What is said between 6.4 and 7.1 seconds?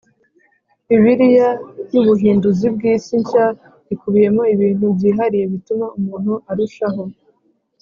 arushaho